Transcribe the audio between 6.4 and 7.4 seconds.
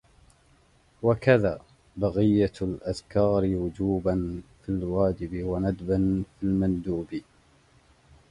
الْمَنْدُوبِ